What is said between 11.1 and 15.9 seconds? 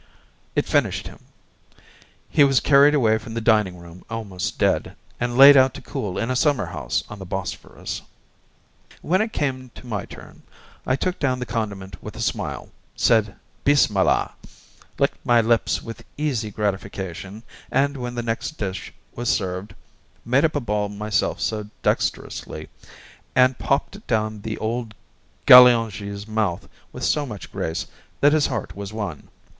down the condiment with a smile, said 'Bismillah,' licked my lips